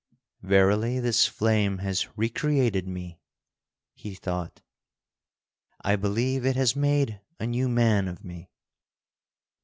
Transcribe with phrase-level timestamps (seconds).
[0.41, 3.19] "Verily this flame has recreated me,"
[3.93, 4.63] he thought.
[5.81, 8.49] "I believe it has made a new man of me."